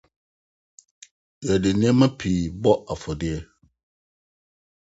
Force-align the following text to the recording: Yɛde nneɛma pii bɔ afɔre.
Yɛde 1.45 1.69
nneɛma 1.73 2.07
pii 2.19 2.41
bɔ 2.61 2.71
afɔre. 2.93 3.31